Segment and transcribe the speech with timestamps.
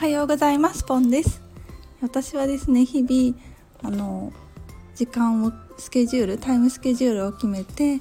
[0.00, 0.82] はようございます。
[0.84, 1.42] ポンです。
[2.00, 3.38] 私はですね日々
[3.82, 4.32] あの
[4.94, 8.00] 時間をスケジュールタイムスケジュールを決めて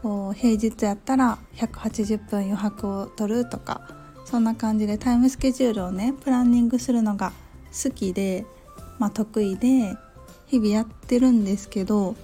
[0.00, 3.80] こう平日やったら180分余白を取るとか
[4.24, 7.32] そんな感じでタイムスケジュールをねプランニングするのが
[7.72, 8.46] 好きで、
[9.00, 9.96] まあ、得意で
[10.46, 12.14] 日々やってるんですけど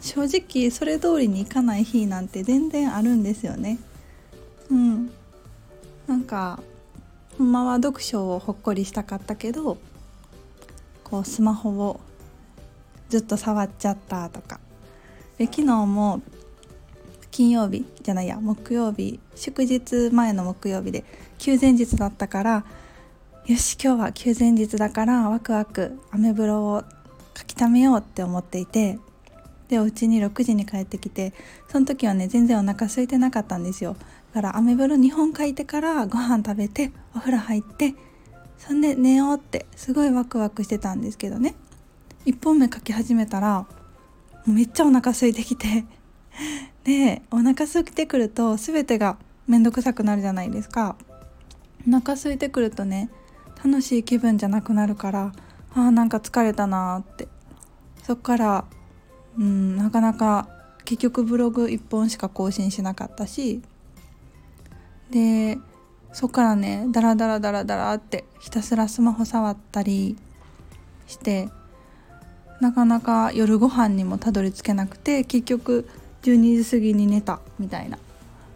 [0.00, 3.78] 正直それ通りにいかない日なんて全然あるんですよね。
[4.68, 5.12] うん。
[6.08, 6.58] なんか
[7.38, 9.76] ほんまは読書をほっこりしたかったけど
[11.04, 12.00] こうスマホを
[13.08, 14.60] ずっと触っちゃったとか。
[15.38, 16.22] で昨日も
[17.30, 21.04] 金曜日じゃないや木曜日祝日前の木曜日で
[21.36, 22.64] 休前日だったから
[23.44, 26.84] よし今日は休前日だからワクワクアメブロを
[27.36, 28.98] 書き溜めようって思っていて
[29.68, 31.34] でお家に6時に帰ってきて
[31.68, 33.96] その時はね全然お腹空いてなかったんですよ。
[34.36, 37.94] からアメブロ2本書いてからご飯食べてお風呂入って
[38.58, 41.54] そんで寝ようってすごいワクワクしてたんですけどね。
[42.26, 43.66] 1本目書き始めたら
[44.46, 45.86] めっちゃお腹空いてきて
[46.84, 50.96] でお腹空いてくると全てが面倒くさくなるじゃないですか。
[51.88, 53.08] お腹空いてくるとね
[53.64, 55.32] 楽しい気分じゃなくなるから
[55.72, 57.28] あーなんか疲れたなーって。
[58.02, 58.66] そっから
[59.38, 60.46] うんなかなか
[60.84, 63.62] 結局ブログ1本しか更新しなかったし
[65.10, 65.58] で
[66.12, 70.16] そっからねダラダラダラダラってひたすらスマホ触ったり
[71.06, 71.48] して
[72.60, 75.88] なかなか夜ご飯にもたどり着けなくて結局
[76.22, 77.98] 12時過ぎに寝たみたいな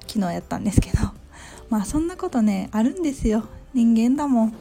[0.07, 0.99] 昨日やったんですけど。
[1.71, 3.45] まあそんなことねあるんですよ。
[3.75, 4.55] 人間だもん。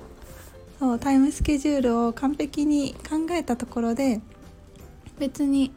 [0.77, 4.21] そうタイムスケジュールを完璧に考えたところで
[5.17, 5.71] 別に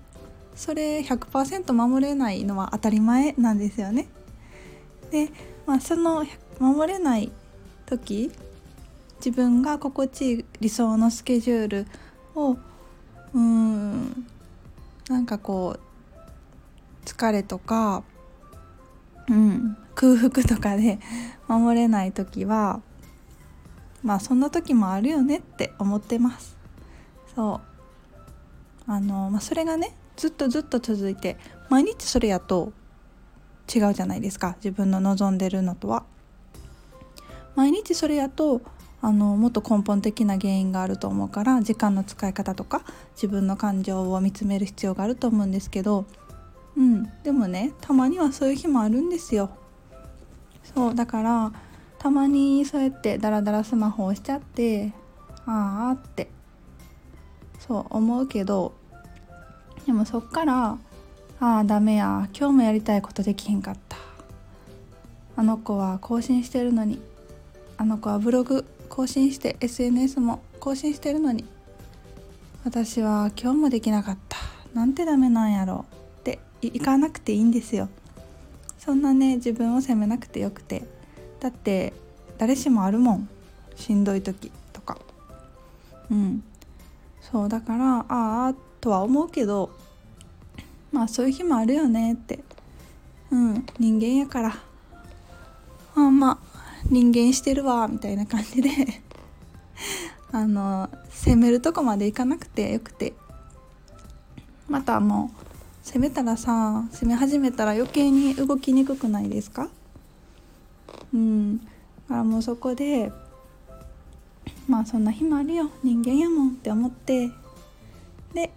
[0.55, 4.07] それ100%守れないのは当たり前なんですよね。
[5.13, 5.29] で
[5.67, 6.25] まあ、その
[6.59, 7.31] 守れない
[7.87, 8.33] 時
[9.17, 11.87] 自分が心地いい理想のスケジュール
[12.35, 12.57] を
[13.35, 14.27] うん
[15.09, 18.03] なんかこう疲れとか、
[19.29, 20.99] うん、空腹とかで
[21.47, 22.81] 守れない時は
[24.03, 26.57] まあそんな時もあるよねって思ってます。
[27.35, 27.61] そ
[28.89, 28.91] う。
[28.91, 31.37] あの、まあ、それがねずっとずっと続いて
[31.69, 32.73] 毎日それやと
[33.75, 36.05] 違うじゃないですか自分の望んでるのとは。
[37.55, 38.63] 毎日それやと
[39.03, 42.83] あのもっと根本的な原因があると思うから時間の使い方とか
[43.15, 46.07] 自分の感情を見つめる必要があると思うんですけど
[46.77, 49.51] うんでもねたまにはそういう日もあるんですよ。
[50.75, 51.53] そうだから
[51.99, 54.93] たまにそうやってダラダラスマホをしちゃって
[55.45, 56.31] ああって
[57.59, 58.73] そう思うけど
[59.85, 60.79] でもそっから
[61.45, 62.29] ああダメや。
[62.39, 63.97] 今日もやりたいことできへんかった。
[65.35, 67.03] あの子は更新してるのに。
[67.77, 71.45] あの子はブログ更新して SNS も更新してるのに。
[72.65, 74.37] 私は今日もできなかった。
[74.73, 75.85] なんてダメなんやろ。
[76.21, 77.89] っていかなくていいんですよ。
[78.79, 80.85] そんなね自分を責めなくてよくて。
[81.41, 81.93] だって
[82.39, 83.29] 誰しもあるもん。
[83.75, 84.97] しんどい時とか。
[86.09, 86.45] うん。
[87.21, 89.82] そうだからああとは思うけど
[90.93, 92.41] まあそういう日もあるよねって。
[93.31, 94.55] うん人間やから。
[95.95, 96.39] あまあ
[96.91, 98.71] 人間してるわみたいな感じで。
[100.33, 103.15] あの攻めるとこまでいかなくてよくて。
[104.69, 109.69] またもう攻めたらさ攻め始めたら余計に動きにくくないですか？
[111.13, 111.59] うん。
[111.59, 111.65] だ
[112.09, 113.13] からもうそこで
[114.69, 115.71] まあそんな日もあるよ。
[115.83, 117.31] 人間やもんって思って。
[118.33, 118.53] で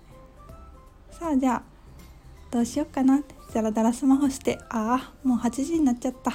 [1.12, 1.75] さあじゃあ
[2.56, 6.32] どうしよっかなってザラダラスマホしてああもう8時になっちゃった。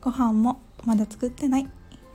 [0.00, 1.68] ご飯もまだ作ってない。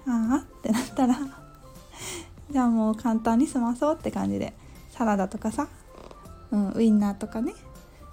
[0.05, 1.15] ああってなったら
[2.51, 4.53] じゃあもう簡単に済まそうって感じで
[4.89, 5.69] サラダとかさ、
[6.51, 7.53] うん、ウインナーとかね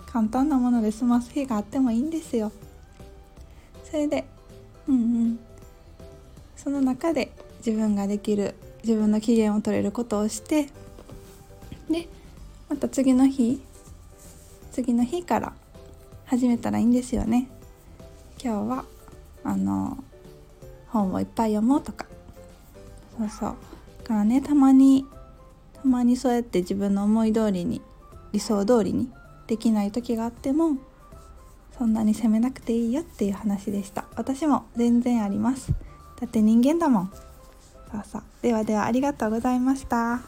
[0.07, 2.53] 簡単なもので済ます日があってもいいんですよ。
[3.91, 4.25] それで
[4.87, 5.39] うんうん。
[6.55, 7.33] その中で
[7.67, 8.55] 自分ができる
[8.85, 10.69] 自分の機嫌を取れることをして
[11.91, 12.07] で
[12.69, 13.61] また次の日
[14.79, 15.53] 次の日から
[16.25, 17.49] 始めたらいいんですよね。
[18.41, 18.85] 今日は
[19.43, 19.99] あの
[20.87, 22.07] 本をいっぱい読もうとか。
[23.19, 23.57] そうそう。
[24.05, 25.05] だからねたまに
[25.73, 27.83] たまにそうやって自分の思い通りに
[28.31, 29.11] 理想通りに
[29.49, 30.77] できない時があっても
[31.77, 34.05] そんなに責めなくていいよっていう話でした。
[34.15, 35.73] 私も全然あります。
[36.21, 37.13] だって人間だもん。
[37.91, 38.23] そうそう。
[38.43, 40.21] ではではありがとうございました。